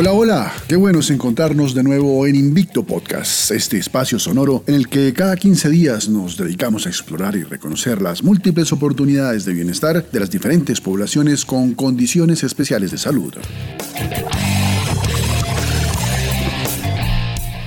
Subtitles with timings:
[0.00, 4.76] Hola, hola, qué bueno es encontrarnos de nuevo en Invicto Podcast, este espacio sonoro en
[4.76, 9.54] el que cada 15 días nos dedicamos a explorar y reconocer las múltiples oportunidades de
[9.54, 13.34] bienestar de las diferentes poblaciones con condiciones especiales de salud.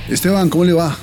[0.07, 0.97] Esteban, ¿cómo le va?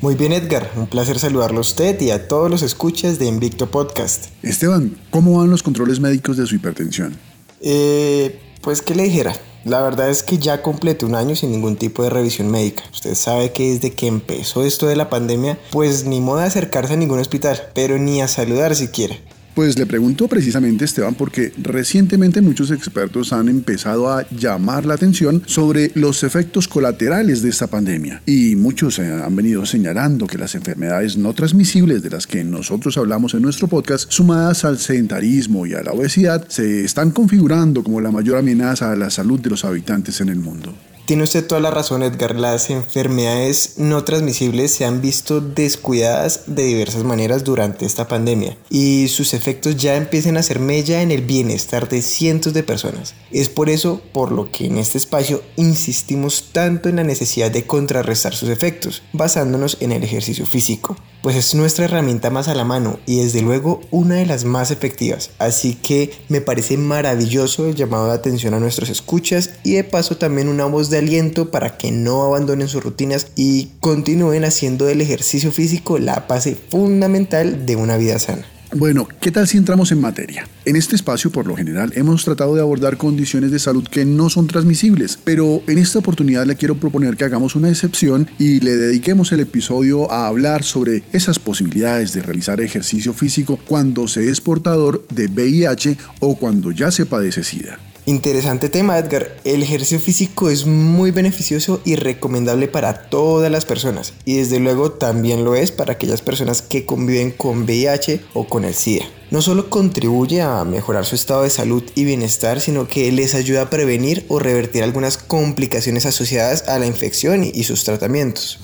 [0.00, 3.70] Muy bien Edgar, un placer saludarlo a usted y a todos los escuchas de Invicto
[3.70, 4.30] Podcast.
[4.42, 7.16] Esteban, ¿cómo van los controles médicos de su hipertensión?
[7.60, 9.34] Eh, pues qué le dijera,
[9.64, 12.84] la verdad es que ya completé un año sin ningún tipo de revisión médica.
[12.92, 16.94] Usted sabe que desde que empezó esto de la pandemia, pues ni modo de acercarse
[16.94, 19.16] a ningún hospital, pero ni a saludar siquiera.
[19.54, 25.42] Pues le pregunto precisamente, Esteban, porque recientemente muchos expertos han empezado a llamar la atención
[25.44, 28.22] sobre los efectos colaterales de esta pandemia.
[28.24, 32.96] Y muchos eh, han venido señalando que las enfermedades no transmisibles de las que nosotros
[32.96, 38.00] hablamos en nuestro podcast, sumadas al sedentarismo y a la obesidad, se están configurando como
[38.00, 40.74] la mayor amenaza a la salud de los habitantes en el mundo.
[41.04, 42.36] Tiene usted toda la razón, Edgar.
[42.36, 49.08] Las enfermedades no transmisibles se han visto descuidadas de diversas maneras durante esta pandemia y
[49.08, 53.14] sus efectos ya empiezan a ser mella en el bienestar de cientos de personas.
[53.32, 57.66] Es por eso por lo que en este espacio insistimos tanto en la necesidad de
[57.66, 62.64] contrarrestar sus efectos, basándonos en el ejercicio físico, pues es nuestra herramienta más a la
[62.64, 65.30] mano y desde luego una de las más efectivas.
[65.38, 70.16] Así que me parece maravilloso el llamado de atención a nuestros escuchas y de paso
[70.16, 75.00] también una voz de aliento para que no abandonen sus rutinas y continúen haciendo del
[75.00, 78.46] ejercicio físico la base fundamental de una vida sana.
[78.74, 80.48] Bueno, ¿qué tal si entramos en materia?
[80.64, 84.30] En este espacio, por lo general, hemos tratado de abordar condiciones de salud que no
[84.30, 88.76] son transmisibles, pero en esta oportunidad le quiero proponer que hagamos una excepción y le
[88.76, 94.40] dediquemos el episodio a hablar sobre esas posibilidades de realizar ejercicio físico cuando se es
[94.40, 97.91] portador de VIH o cuando ya se padece SIDA.
[98.04, 99.36] Interesante tema, Edgar.
[99.44, 104.90] El ejercicio físico es muy beneficioso y recomendable para todas las personas y desde luego
[104.90, 109.04] también lo es para aquellas personas que conviven con VIH o con el SIDA.
[109.30, 113.62] No solo contribuye a mejorar su estado de salud y bienestar, sino que les ayuda
[113.62, 118.58] a prevenir o revertir algunas complicaciones asociadas a la infección y sus tratamientos.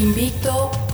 [0.00, 0.70] Invicto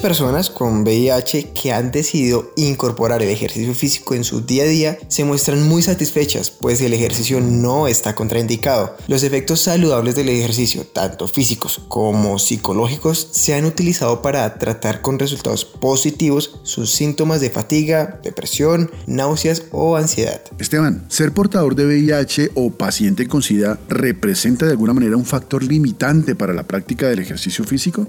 [0.00, 4.98] Personas con VIH que han decidido incorporar el ejercicio físico en su día a día
[5.08, 8.96] se muestran muy satisfechas, pues el ejercicio no está contraindicado.
[9.08, 15.18] Los efectos saludables del ejercicio, tanto físicos como psicológicos, se han utilizado para tratar con
[15.18, 20.42] resultados positivos sus síntomas de fatiga, depresión, náuseas o ansiedad.
[20.58, 25.62] Esteban, ¿ser portador de VIH o paciente con SIDA representa de alguna manera un factor
[25.62, 28.06] limitante para la práctica del ejercicio físico?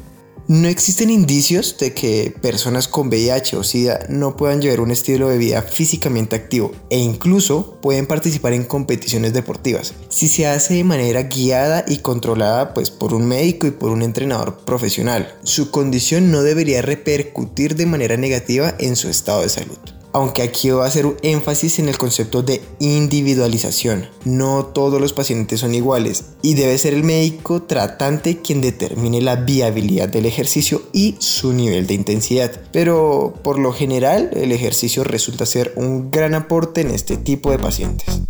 [0.48, 5.28] No existen indicios de que personas con VIH o SIDA no puedan llevar un estilo
[5.28, 10.84] de vida físicamente activo e incluso pueden participar en competiciones deportivas si se hace de
[10.84, 15.36] manera guiada y controlada pues por un médico y por un entrenador profesional.
[15.42, 20.70] Su condición no debería repercutir de manera negativa en su estado de salud aunque aquí
[20.70, 24.08] va a hacer un énfasis en el concepto de individualización.
[24.24, 29.36] No todos los pacientes son iguales y debe ser el médico tratante quien determine la
[29.36, 32.50] viabilidad del ejercicio y su nivel de intensidad.
[32.72, 37.60] Pero por lo general el ejercicio resulta ser un gran aporte en este tipo de
[37.60, 38.22] pacientes.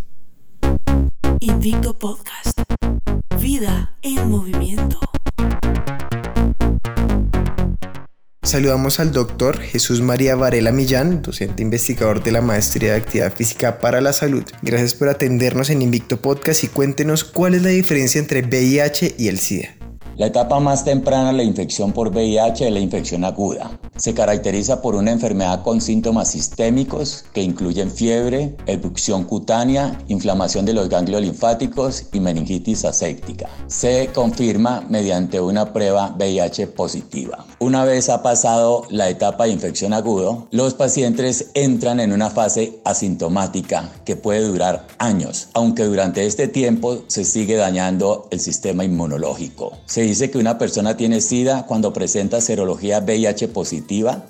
[1.39, 2.61] Invicto Podcast.
[3.39, 5.04] Vida en movimiento.
[8.55, 13.79] Saludamos al doctor Jesús María Varela Millán, docente investigador de la Maestría de Actividad Física
[13.79, 14.45] para la Salud.
[14.61, 19.27] Gracias por atendernos en Invicto Podcast y cuéntenos cuál es la diferencia entre VIH y
[19.27, 19.75] el SIDA.
[20.15, 23.77] La etapa más temprana de la infección por VIH es la infección aguda.
[23.97, 30.73] Se caracteriza por una enfermedad con síntomas sistémicos que incluyen fiebre, erupción cutánea, inflamación de
[30.73, 33.47] los ganglios linfáticos y meningitis aséptica.
[33.67, 37.45] Se confirma mediante una prueba VIH positiva.
[37.59, 42.81] Una vez ha pasado la etapa de infección agudo, los pacientes entran en una fase
[42.83, 49.71] asintomática que puede durar años, aunque durante este tiempo se sigue dañando el sistema inmunológico.
[49.85, 53.84] Se dice que una persona tiene SIDA cuando presenta serología VIH positiva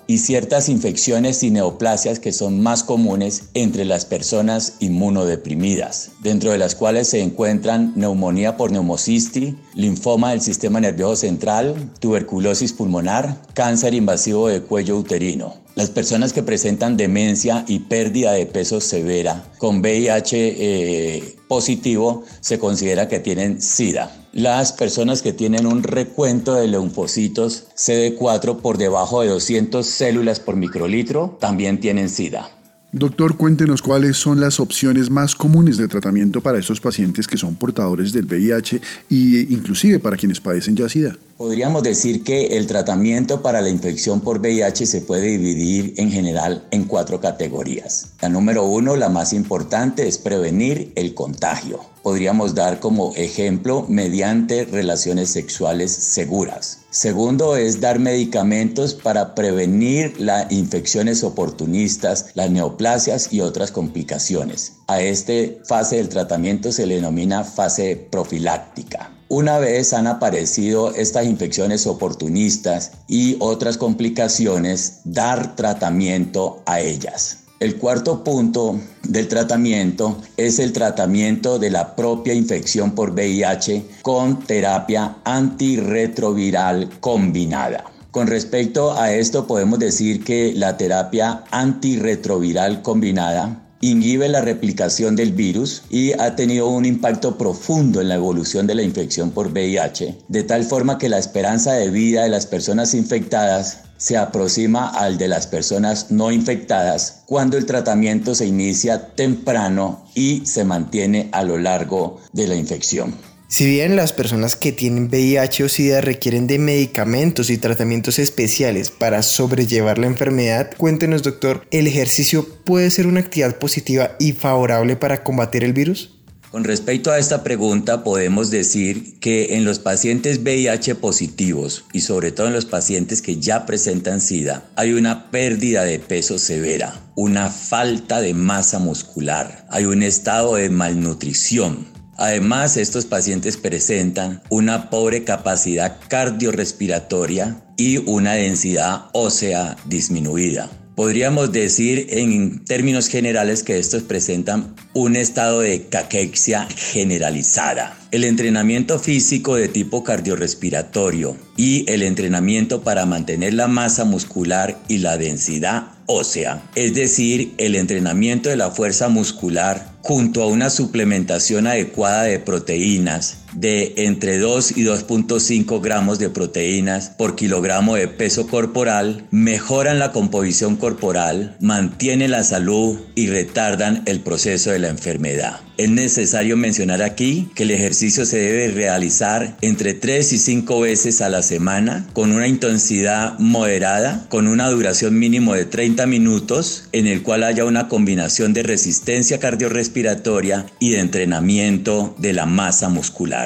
[0.08, 6.58] y ciertas infecciones y neoplasias que son más comunes entre las personas inmunodeprimidas, dentro de
[6.58, 13.94] las cuales se encuentran neumonía por neumocistis, linfoma del sistema nervioso central, tuberculosis pulmonar, cáncer
[13.94, 15.56] invasivo de cuello uterino.
[15.76, 22.60] Las personas que presentan demencia y pérdida de peso severa con VIH eh, positivo se
[22.60, 24.12] considera que tienen SIDA.
[24.34, 30.56] Las personas que tienen un recuento de leucocitos CD4 por debajo de 200 células por
[30.56, 32.50] microlitro también tienen SIDA.
[32.92, 37.56] Doctor, cuéntenos cuáles son las opciones más comunes de tratamiento para estos pacientes que son
[37.56, 38.78] portadores del VIH
[39.12, 41.18] e inclusive para quienes padecen ya SIDA.
[41.38, 46.66] Podríamos decir que el tratamiento para la infección por VIH se puede dividir en general
[46.72, 48.14] en cuatro categorías.
[48.22, 51.82] La número uno, la más importante, es prevenir el contagio.
[52.04, 56.80] Podríamos dar como ejemplo mediante relaciones sexuales seguras.
[56.90, 64.78] Segundo es dar medicamentos para prevenir las infecciones oportunistas, las neoplasias y otras complicaciones.
[64.88, 65.34] A esta
[65.68, 69.15] fase del tratamiento se le denomina fase profiláctica.
[69.28, 77.40] Una vez han aparecido estas infecciones oportunistas y otras complicaciones, dar tratamiento a ellas.
[77.60, 84.42] El cuarto punto del tratamiento es el tratamiento de la propia infección por VIH con
[84.42, 87.86] terapia antirretroviral combinada.
[88.12, 95.34] Con respecto a esto podemos decir que la terapia antirretroviral combinada inhibe la replicación del
[95.34, 100.18] virus y ha tenido un impacto profundo en la evolución de la infección por VIH,
[100.28, 105.18] de tal forma que la esperanza de vida de las personas infectadas se aproxima al
[105.18, 111.44] de las personas no infectadas cuando el tratamiento se inicia temprano y se mantiene a
[111.44, 113.35] lo largo de la infección.
[113.48, 118.90] Si bien las personas que tienen VIH o SIDA requieren de medicamentos y tratamientos especiales
[118.90, 124.96] para sobrellevar la enfermedad, cuéntenos doctor, ¿el ejercicio puede ser una actividad positiva y favorable
[124.96, 126.16] para combatir el virus?
[126.50, 132.32] Con respecto a esta pregunta, podemos decir que en los pacientes VIH positivos y sobre
[132.32, 137.50] todo en los pacientes que ya presentan SIDA, hay una pérdida de peso severa, una
[137.50, 145.24] falta de masa muscular, hay un estado de malnutrición, Además, estos pacientes presentan una pobre
[145.24, 150.70] capacidad cardiorrespiratoria y una densidad ósea disminuida.
[150.96, 157.98] Podríamos decir en términos generales que estos presentan un estado de caquexia generalizada.
[158.12, 165.00] El entrenamiento físico de tipo cardiorrespiratorio y el entrenamiento para mantener la masa muscular y
[165.00, 171.66] la densidad ósea, es decir, el entrenamiento de la fuerza muscular junto a una suplementación
[171.66, 178.48] adecuada de proteínas de entre 2 y 2.5 gramos de proteínas por kilogramo de peso
[178.48, 185.62] corporal, mejoran la composición corporal, mantienen la salud y retardan el proceso de la enfermedad.
[185.78, 191.20] Es necesario mencionar aquí que el ejercicio se debe realizar entre 3 y 5 veces
[191.20, 197.08] a la semana con una intensidad moderada, con una duración mínimo de 30 minutos, en
[197.08, 203.45] el cual haya una combinación de resistencia cardiorrespiratoria y de entrenamiento de la masa muscular.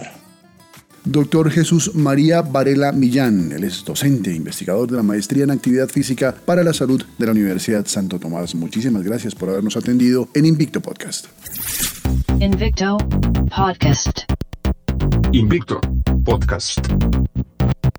[1.05, 5.87] Doctor Jesús María Varela Millán, él es docente e investigador de la Maestría en Actividad
[5.87, 8.55] Física para la Salud de la Universidad Santo Tomás.
[8.55, 11.27] Muchísimas gracias por habernos atendido en Invicto Podcast.
[12.39, 12.97] Invicto
[13.55, 14.19] Podcast.
[15.31, 15.79] Invicto
[16.23, 16.79] Podcast.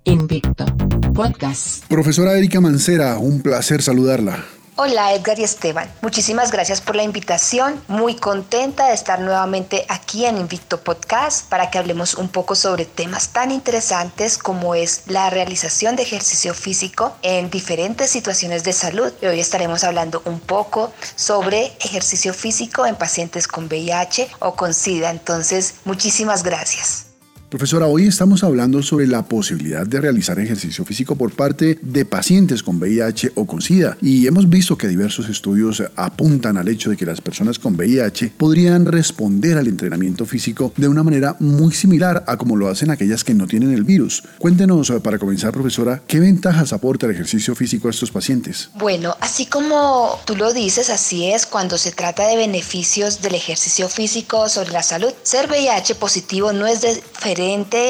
[0.04, 0.66] Invicto
[1.14, 1.86] Podcast.
[1.88, 4.44] Profesora Erika Mancera, un placer saludarla.
[4.82, 10.24] Hola Edgar y Esteban, muchísimas gracias por la invitación, muy contenta de estar nuevamente aquí
[10.24, 15.28] en Invicto Podcast para que hablemos un poco sobre temas tan interesantes como es la
[15.28, 19.12] realización de ejercicio físico en diferentes situaciones de salud.
[19.20, 25.10] Hoy estaremos hablando un poco sobre ejercicio físico en pacientes con VIH o con SIDA,
[25.10, 27.09] entonces muchísimas gracias.
[27.50, 32.62] Profesora, hoy estamos hablando sobre la posibilidad de realizar ejercicio físico por parte de pacientes
[32.62, 36.96] con VIH o con SIDA y hemos visto que diversos estudios apuntan al hecho de
[36.96, 42.22] que las personas con VIH podrían responder al entrenamiento físico de una manera muy similar
[42.28, 44.22] a como lo hacen aquellas que no tienen el virus.
[44.38, 48.70] Cuéntenos, para comenzar, profesora, ¿qué ventajas aporta el ejercicio físico a estos pacientes?
[48.76, 53.88] Bueno, así como tú lo dices, así es cuando se trata de beneficios del ejercicio
[53.88, 55.12] físico sobre la salud.
[55.24, 57.39] Ser VIH positivo no es diferente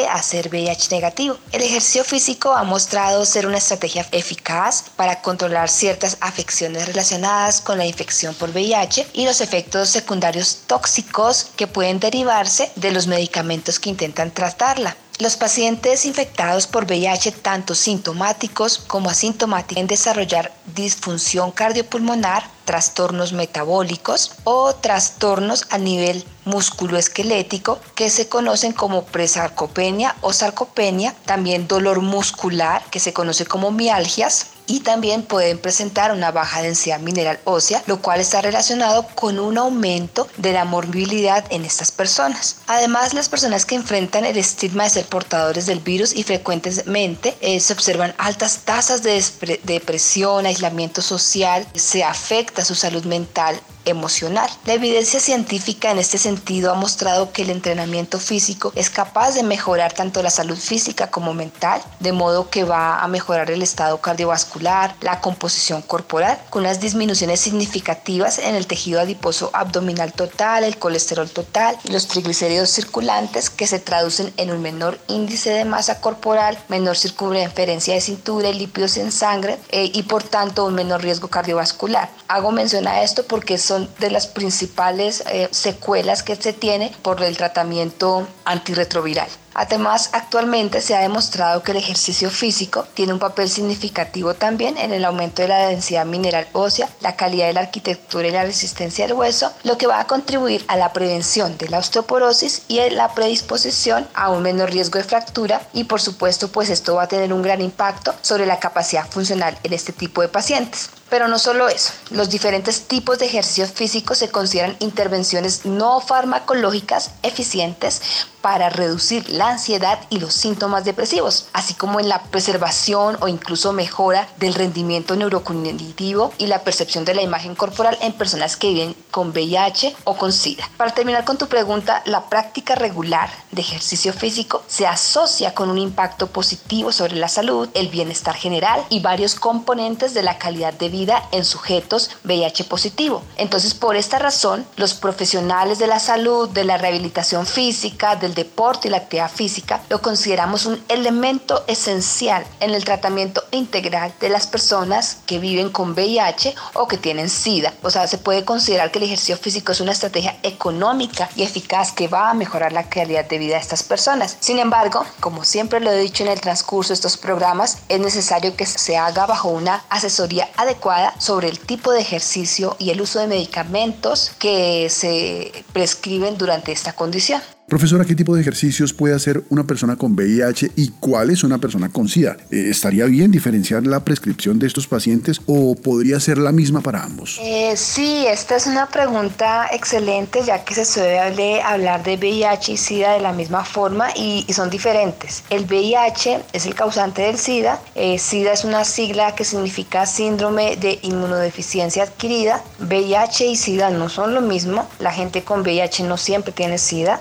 [0.09, 1.37] a ser VIH negativo.
[1.50, 7.76] El ejercicio físico ha mostrado ser una estrategia eficaz para controlar ciertas afecciones relacionadas con
[7.76, 13.80] la infección por VIH y los efectos secundarios tóxicos que pueden derivarse de los medicamentos
[13.80, 14.97] que intentan tratarla.
[15.20, 24.32] Los pacientes infectados por VIH, tanto sintomáticos como asintomáticos, pueden desarrollar disfunción cardiopulmonar, trastornos metabólicos
[24.44, 32.82] o trastornos a nivel musculoesquelético que se conocen como presarcopenia o sarcopenia, también dolor muscular
[32.90, 38.00] que se conoce como mialgias y también pueden presentar una baja densidad mineral ósea, lo
[38.00, 42.58] cual está relacionado con un aumento de la morbilidad en estas personas.
[42.68, 47.58] Además, las personas que enfrentan el estigma de ser portadores del virus y frecuentemente eh,
[47.58, 49.20] se observan altas tasas de
[49.64, 54.50] depresión, aislamiento social, se afecta su salud mental emocional.
[54.66, 59.42] La evidencia científica en este sentido ha mostrado que el entrenamiento físico es capaz de
[59.42, 64.00] mejorar tanto la salud física como mental, de modo que va a mejorar el estado
[64.00, 70.78] cardiovascular, la composición corporal, con unas disminuciones significativas en el tejido adiposo abdominal total, el
[70.78, 76.00] colesterol total y los triglicéridos circulantes que se traducen en un menor índice de masa
[76.00, 81.02] corporal, menor circunferencia de cintura y lípidos en sangre eh, y por tanto un menor
[81.02, 82.10] riesgo cardiovascular.
[82.28, 87.22] Hago mención a esto porque son de las principales eh, secuelas que se tiene por
[87.22, 89.28] el tratamiento antirretroviral.
[89.60, 94.94] Además, actualmente se ha demostrado que el ejercicio físico tiene un papel significativo también en
[94.94, 99.06] el aumento de la densidad mineral ósea, la calidad de la arquitectura y la resistencia
[99.06, 103.12] del hueso, lo que va a contribuir a la prevención de la osteoporosis y la
[103.12, 107.30] predisposición a un menor riesgo de fractura y por supuesto pues esto va a tener
[107.30, 110.88] un gran impacto sobre la capacidad funcional en este tipo de pacientes.
[111.10, 117.10] Pero no solo eso, los diferentes tipos de ejercicios físicos se consideran intervenciones no farmacológicas
[117.22, 118.00] eficientes
[118.40, 123.73] para reducir la ansiedad y los síntomas depresivos, así como en la preservación o incluso
[123.73, 128.97] mejora del rendimiento neurocognitivo y la percepción de la imagen corporal en personas que viven
[129.11, 130.68] con VIH o con SIDA.
[130.76, 135.78] Para terminar con tu pregunta, la práctica regular de ejercicio físico se asocia con un
[135.78, 140.88] impacto positivo sobre la salud, el bienestar general y varios componentes de la calidad de
[140.88, 143.23] vida en sujetos VIH positivo.
[143.37, 148.88] Entonces, por esta razón, los profesionales de la salud, de la rehabilitación física, del deporte
[148.88, 154.46] y la actividad física lo consideramos un elemento esencial en el tratamiento integral de las
[154.46, 157.75] personas que viven con VIH o que tienen SIDA.
[157.82, 161.92] O sea, se puede considerar que el ejercicio físico es una estrategia económica y eficaz
[161.92, 164.37] que va a mejorar la calidad de vida de estas personas.
[164.40, 168.56] Sin embargo, como siempre lo he dicho en el transcurso de estos programas, es necesario
[168.56, 173.18] que se haga bajo una asesoría adecuada sobre el tipo de ejercicio y el uso
[173.18, 177.42] de medicamentos que se prescriben durante esta condición.
[177.70, 181.58] Profesora, ¿qué tipo de ejercicios puede hacer una persona con VIH y cuál es una
[181.58, 182.36] persona con SIDA?
[182.50, 187.04] Eh, ¿Estaría bien diferenciar la prescripción de estos pacientes o podría ser la misma para
[187.04, 187.38] ambos?
[187.40, 192.76] Eh, sí, esta es una pregunta excelente ya que se suele hablar de VIH y
[192.76, 195.44] SIDA de la misma forma y, son diferentes.
[195.48, 197.80] El VIH es el causante del SIDA.
[197.94, 202.64] Eh, SIDA es una sigla que significa síndrome de inmunodeficiencia adquirida.
[202.80, 204.88] VIH y SIDA no son lo mismo.
[204.98, 207.20] La gente con VIH no siempre tiene SIDA.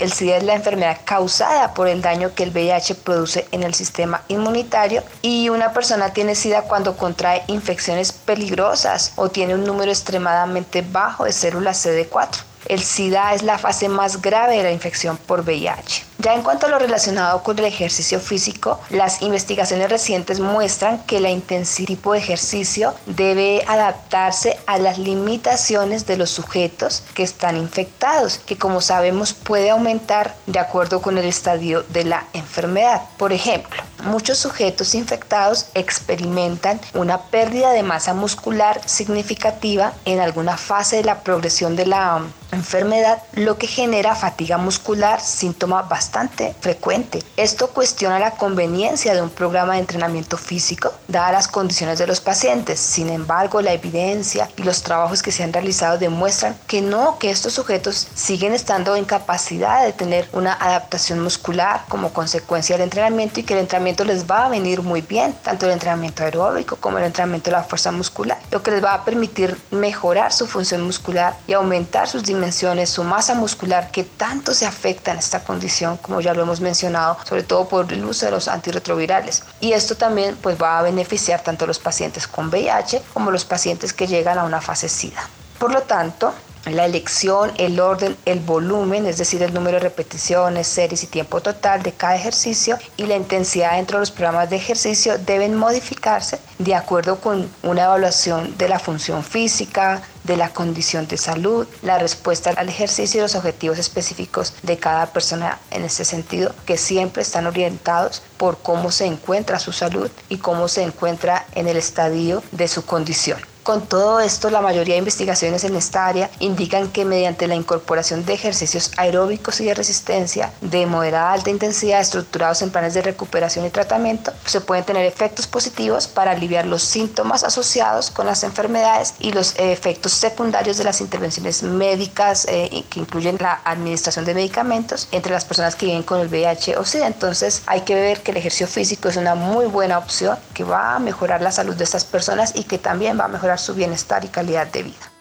[0.00, 3.74] El SIDA es la enfermedad causada por el daño que el VIH produce en el
[3.74, 9.90] sistema inmunitario y una persona tiene SIDA cuando contrae infecciones peligrosas o tiene un número
[9.90, 12.42] extremadamente bajo de células CD4.
[12.66, 16.04] El SIDA es la fase más grave de la infección por VIH.
[16.22, 21.18] Ya en cuanto a lo relacionado con el ejercicio físico, las investigaciones recientes muestran que
[21.18, 27.56] la intensidad tipo de ejercicio debe adaptarse a las limitaciones de los sujetos que están
[27.56, 33.02] infectados, que como sabemos puede aumentar de acuerdo con el estadio de la enfermedad.
[33.16, 40.96] Por ejemplo, muchos sujetos infectados experimentan una pérdida de masa muscular significativa en alguna fase
[40.98, 46.11] de la progresión de la enfermedad, lo que genera fatiga muscular, síntoma bastante
[46.60, 47.22] frecuente.
[47.36, 52.20] Esto cuestiona la conveniencia de un programa de entrenamiento físico, dadas las condiciones de los
[52.20, 52.78] pacientes.
[52.80, 57.30] Sin embargo, la evidencia y los trabajos que se han realizado demuestran que no, que
[57.30, 63.40] estos sujetos siguen estando en capacidad de tener una adaptación muscular como consecuencia del entrenamiento
[63.40, 66.98] y que el entrenamiento les va a venir muy bien, tanto el entrenamiento aeróbico como
[66.98, 70.82] el entrenamiento de la fuerza muscular, lo que les va a permitir mejorar su función
[70.82, 75.96] muscular y aumentar sus dimensiones, su masa muscular que tanto se afecta en esta condición,
[76.02, 79.44] como ya lo hemos mencionado, sobre todo por el uso de los antirretrovirales.
[79.60, 83.44] Y esto también pues va a beneficiar tanto a los pacientes con VIH como los
[83.44, 85.28] pacientes que llegan a una fase SIDA.
[85.58, 86.34] Por lo tanto,
[86.66, 91.40] la elección, el orden, el volumen, es decir, el número de repeticiones, series y tiempo
[91.40, 96.38] total de cada ejercicio y la intensidad dentro de los programas de ejercicio deben modificarse
[96.58, 101.98] de acuerdo con una evaluación de la función física, de la condición de salud, la
[101.98, 107.22] respuesta al ejercicio y los objetivos específicos de cada persona en ese sentido, que siempre
[107.22, 112.42] están orientados por cómo se encuentra su salud y cómo se encuentra en el estadio
[112.52, 113.40] de su condición.
[113.62, 118.24] Con todo esto, la mayoría de investigaciones en esta área indican que mediante la incorporación
[118.24, 123.02] de ejercicios aeróbicos y de resistencia de moderada a alta intensidad estructurados en planes de
[123.02, 128.42] recuperación y tratamiento, se pueden tener efectos positivos para aliviar los síntomas asociados con las
[128.42, 134.34] enfermedades y los efectos secundarios de las intervenciones médicas eh, que incluyen la administración de
[134.34, 137.06] medicamentos entre las personas que viven con el VIH o SIDA.
[137.06, 140.96] Entonces hay que ver que el ejercicio físico es una muy buena opción que va
[140.96, 144.24] a mejorar la salud de estas personas y que también va a mejorar su bienestar
[144.24, 145.11] y calidad de vida.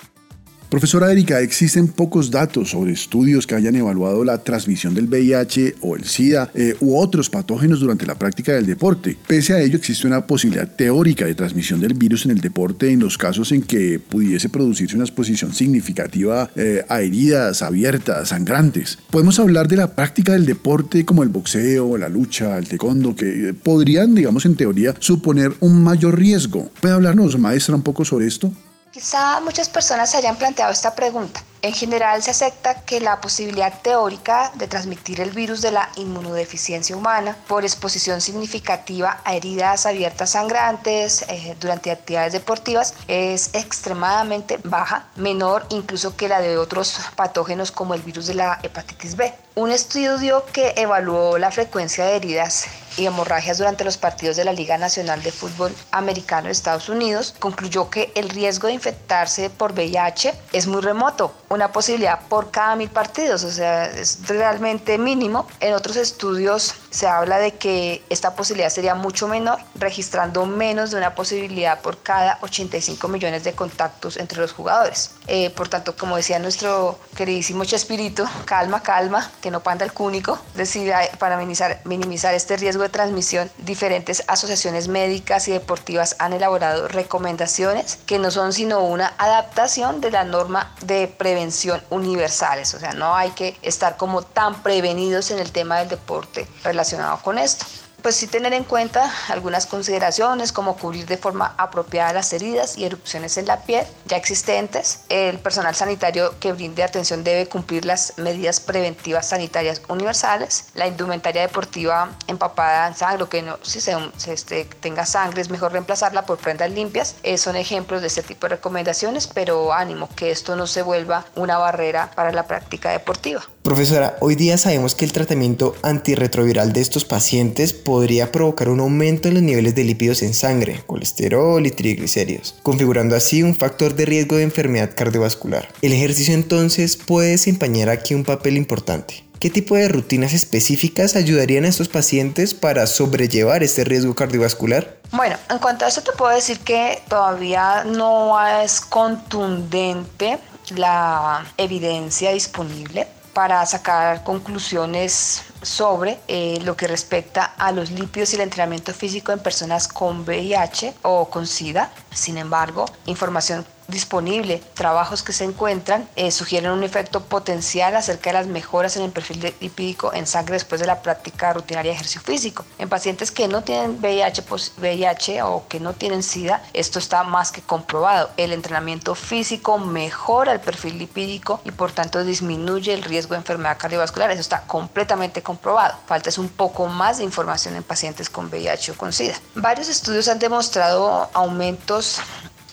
[0.71, 5.97] Profesora Erika, existen pocos datos sobre estudios que hayan evaluado la transmisión del VIH o
[5.97, 9.17] el SIDA eh, u otros patógenos durante la práctica del deporte.
[9.27, 13.01] Pese a ello, existe una posibilidad teórica de transmisión del virus en el deporte en
[13.01, 18.97] los casos en que pudiese producirse una exposición significativa eh, a heridas abiertas, sangrantes.
[19.09, 23.53] Podemos hablar de la práctica del deporte como el boxeo, la lucha, el taekwondo, que
[23.61, 26.71] podrían, digamos, en teoría, suponer un mayor riesgo.
[26.79, 28.53] ¿Puede hablarnos, maestra, un poco sobre esto?
[28.91, 31.41] Quizá muchas personas se hayan planteado esta pregunta.
[31.61, 36.97] En general se acepta que la posibilidad teórica de transmitir el virus de la inmunodeficiencia
[36.97, 45.07] humana por exposición significativa a heridas abiertas sangrantes eh, durante actividades deportivas es extremadamente baja,
[45.15, 49.33] menor incluso que la de otros patógenos como el virus de la hepatitis B.
[49.55, 52.65] Un estudio que evaluó la frecuencia de heridas
[52.97, 57.35] y hemorragias durante los partidos de la Liga Nacional de Fútbol Americano de Estados Unidos
[57.39, 62.75] concluyó que el riesgo de infectarse por VIH es muy remoto, una posibilidad por cada
[62.75, 65.47] mil partidos, o sea, es realmente mínimo.
[65.59, 70.97] En otros estudios se habla de que esta posibilidad sería mucho menor, registrando menos de
[70.97, 75.11] una posibilidad por cada 85 millones de contactos entre los jugadores.
[75.27, 80.39] Eh, por tanto, como decía nuestro queridísimo Chespirito, calma, calma, que no panda el cúnico,
[80.55, 86.87] decide para minimizar, minimizar este riesgo de transmisión, diferentes asociaciones médicas y deportivas han elaborado
[86.87, 92.73] recomendaciones que no son sino una adaptación de la norma de prevención universales.
[92.73, 97.21] O sea, no hay que estar como tan prevenidos en el tema del deporte relacionado
[97.21, 97.65] con esto
[98.01, 102.85] pues sí tener en cuenta algunas consideraciones como cubrir de forma apropiada las heridas y
[102.85, 105.01] erupciones en la piel ya existentes.
[105.09, 110.65] El personal sanitario que brinde atención debe cumplir las medidas preventivas sanitarias universales.
[110.73, 113.95] La indumentaria deportiva empapada en sangre, que no, si se,
[114.27, 117.15] este, tenga sangre es mejor reemplazarla por prendas limpias.
[117.23, 121.25] Eh, son ejemplos de este tipo de recomendaciones, pero ánimo, que esto no se vuelva
[121.35, 123.43] una barrera para la práctica deportiva.
[123.63, 129.27] Profesora, hoy día sabemos que el tratamiento antirretroviral de estos pacientes podría provocar un aumento
[129.27, 134.05] en los niveles de lípidos en sangre, colesterol y triglicéridos, configurando así un factor de
[134.05, 135.69] riesgo de enfermedad cardiovascular.
[135.83, 139.23] El ejercicio entonces puede desempeñar aquí un papel importante.
[139.39, 144.97] ¿Qué tipo de rutinas específicas ayudarían a estos pacientes para sobrellevar este riesgo cardiovascular?
[145.11, 150.39] Bueno, en cuanto a eso te puedo decir que todavía no es contundente
[150.75, 158.35] la evidencia disponible para sacar conclusiones sobre eh, lo que respecta a los lípidos y
[158.35, 161.91] el entrenamiento físico en personas con VIH o con SIDA.
[162.13, 168.33] Sin embargo, información disponible, trabajos que se encuentran, eh, sugieren un efecto potencial acerca de
[168.33, 172.21] las mejoras en el perfil lipídico en sangre después de la práctica rutinaria de ejercicio
[172.21, 172.65] físico.
[172.77, 174.43] En pacientes que no tienen VIH,
[174.77, 178.29] VIH o que no tienen SIDA, esto está más que comprobado.
[178.37, 183.77] El entrenamiento físico mejora el perfil lipídico y por tanto disminuye el riesgo de enfermedad
[183.77, 184.31] cardiovascular.
[184.31, 185.95] Eso está completamente comprobado.
[186.07, 189.35] Falta es un poco más de información en pacientes con VIH o con SIDA.
[189.55, 192.19] Varios estudios han demostrado aumentos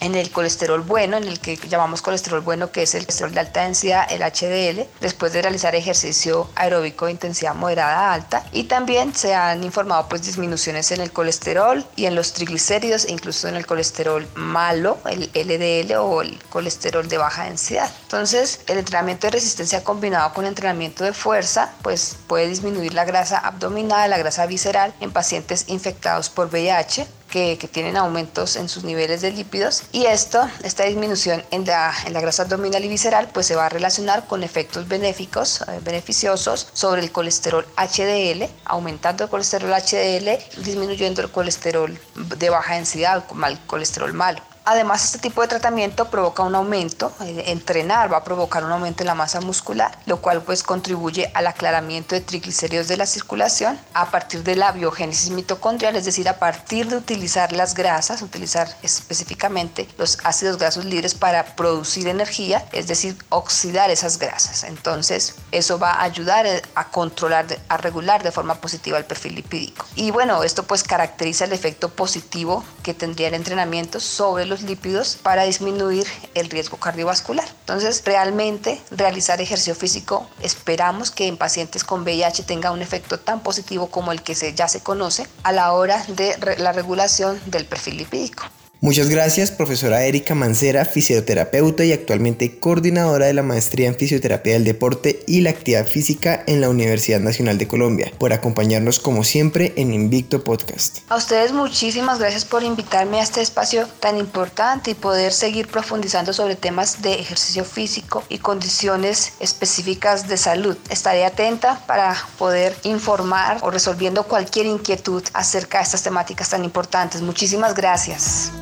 [0.01, 3.41] en el colesterol bueno, en el que llamamos colesterol bueno, que es el colesterol de
[3.41, 8.45] alta densidad, el HDL, después de realizar ejercicio aeróbico de intensidad moderada a alta.
[8.53, 13.49] Y también se han informado pues disminuciones en el colesterol y en los triglicéridos incluso
[13.49, 17.91] en el colesterol malo, el LDL o el colesterol de baja densidad.
[18.03, 23.39] Entonces, el entrenamiento de resistencia combinado con entrenamiento de fuerza, pues puede disminuir la grasa
[23.39, 29.21] abdominal, la grasa visceral en pacientes infectados por VIH que, tienen aumentos en sus niveles
[29.21, 33.47] de lípidos y esto, esta disminución en la, en la grasa abdominal y visceral pues
[33.47, 39.31] se va a relacionar con efectos benéficos, eh, beneficiosos sobre el colesterol HDL, aumentando el
[39.31, 44.41] colesterol HDL, disminuyendo el colesterol de baja densidad, como colesterol malo.
[44.71, 49.03] Además, este tipo de tratamiento provoca un aumento, eh, entrenar va a provocar un aumento
[49.03, 53.81] en la masa muscular, lo cual pues contribuye al aclaramiento de triglicéridos de la circulación
[53.95, 58.69] a partir de la biogénesis mitocondrial, es decir, a partir de utilizar las grasas, utilizar
[58.83, 64.65] específicamente los ácidos grasos libres para producir energía, es decir, oxidar esas grasas.
[64.65, 69.37] Entonces, eso va a ayudar eh, a controlar, a regular de forma positiva el perfil
[69.37, 69.87] lipídico.
[69.95, 75.17] Y bueno, esto pues caracteriza el efecto positivo que tendría el entrenamiento sobre los lípidos
[75.17, 77.47] para disminuir el riesgo cardiovascular.
[77.61, 83.41] Entonces, realmente realizar ejercicio físico esperamos que en pacientes con VIH tenga un efecto tan
[83.41, 87.67] positivo como el que se, ya se conoce a la hora de la regulación del
[87.67, 88.45] perfil lipídico.
[88.81, 94.63] Muchas gracias, profesora Erika Mancera, fisioterapeuta y actualmente coordinadora de la maestría en fisioterapia del
[94.63, 99.73] deporte y la actividad física en la Universidad Nacional de Colombia, por acompañarnos como siempre
[99.75, 100.99] en Invicto Podcast.
[101.09, 106.33] A ustedes muchísimas gracias por invitarme a este espacio tan importante y poder seguir profundizando
[106.33, 110.77] sobre temas de ejercicio físico y condiciones específicas de salud.
[110.89, 117.23] Estaré atenta para poder informar o resolviendo cualquier inquietud acerca de estas temáticas tan importantes.
[117.23, 118.53] Muchísimas gracias.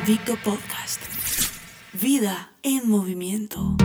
[0.00, 1.02] Invicto Podcast.
[1.92, 3.76] Vida en movimiento.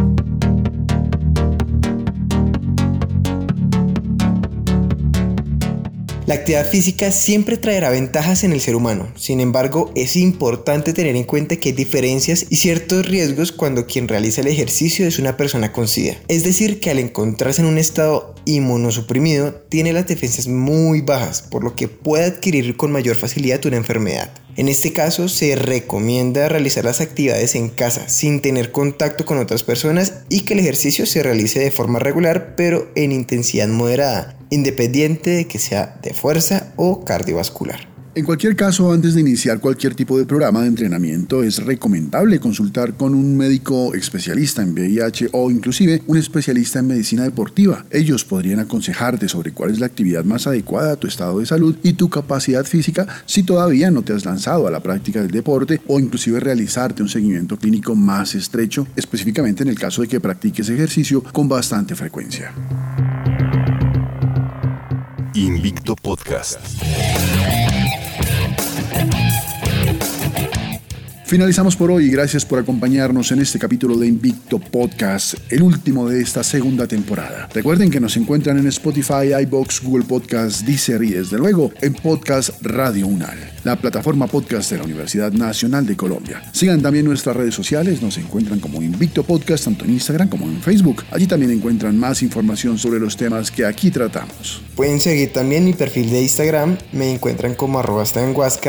[6.28, 11.16] La actividad física siempre traerá ventajas en el ser humano, sin embargo es importante tener
[11.16, 15.38] en cuenta que hay diferencias y ciertos riesgos cuando quien realiza el ejercicio es una
[15.38, 16.18] persona con SIDA.
[16.28, 21.64] Es decir, que al encontrarse en un estado inmunosuprimido tiene las defensas muy bajas, por
[21.64, 24.32] lo que puede adquirir con mayor facilidad una enfermedad.
[24.58, 29.64] En este caso se recomienda realizar las actividades en casa sin tener contacto con otras
[29.64, 35.30] personas y que el ejercicio se realice de forma regular pero en intensidad moderada, independiente
[35.32, 37.96] de que sea de fuerza o cardiovascular.
[38.16, 42.94] En cualquier caso, antes de iniciar cualquier tipo de programa de entrenamiento, es recomendable consultar
[42.94, 47.84] con un médico especialista en VIH o inclusive un especialista en medicina deportiva.
[47.92, 51.76] Ellos podrían aconsejarte sobre cuál es la actividad más adecuada a tu estado de salud
[51.84, 55.82] y tu capacidad física si todavía no te has lanzado a la práctica del deporte
[55.86, 60.70] o inclusive realizarte un seguimiento clínico más estrecho, específicamente en el caso de que practiques
[60.70, 62.54] ejercicio con bastante frecuencia.
[65.36, 66.62] Invicto Podcast.
[71.26, 72.10] Finalizamos por hoy.
[72.10, 77.50] Gracias por acompañarnos en este capítulo de Invicto Podcast, el último de esta segunda temporada.
[77.54, 82.52] Recuerden que nos encuentran en Spotify, iBox, Google Podcast, Deezer y desde luego en Podcast
[82.62, 86.44] Radio Unal, la plataforma podcast de la Universidad Nacional de Colombia.
[86.54, 90.62] Sigan también nuestras redes sociales, nos encuentran como Invicto Podcast tanto en Instagram como en
[90.62, 91.04] Facebook.
[91.10, 94.62] Allí también encuentran más información sobre los temas que aquí tratamos.
[94.76, 98.04] Pueden seguir también mi perfil de Instagram, me encuentran como arroba